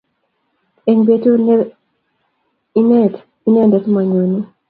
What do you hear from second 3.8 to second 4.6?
manyonei